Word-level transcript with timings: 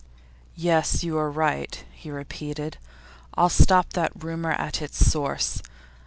'Yes, 0.55 1.03
you 1.03 1.15
are 1.19 1.29
right,' 1.29 1.85
he 1.91 2.09
repeated. 2.09 2.79
'I'll 3.35 3.49
stop 3.49 3.93
that 3.93 4.23
rumour 4.23 4.53
at 4.53 4.81
its 4.81 4.97
source. 5.07 5.61